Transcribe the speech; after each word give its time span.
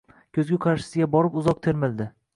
Ko`zgu 0.37 0.57
qarshisiga 0.63 1.09
borib 1.17 1.37
uzoq 1.43 1.63
termildi 1.69 2.13